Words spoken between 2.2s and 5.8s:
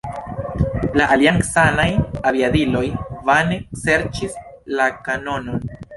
aviadiloj vane serĉis la kanonon.